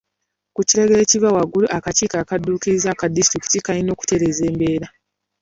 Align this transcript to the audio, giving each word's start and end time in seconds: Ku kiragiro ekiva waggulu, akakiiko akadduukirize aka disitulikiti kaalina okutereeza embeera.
Ku 0.55 0.61
kiragiro 0.67 0.99
ekiva 1.05 1.35
waggulu, 1.35 1.67
akakiiko 1.77 2.15
akadduukirize 2.23 2.87
aka 2.91 3.05
disitulikiti 3.15 3.57
kaalina 3.65 3.91
okutereeza 3.93 4.41
embeera. 4.51 4.87